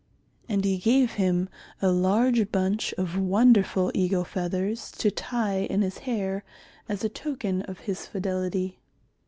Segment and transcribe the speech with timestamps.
[0.49, 1.47] And he gave him
[1.79, 6.43] a large bunch of wonderful eagle feathers to tie in his hair
[6.89, 8.79] as a token of his fidelity.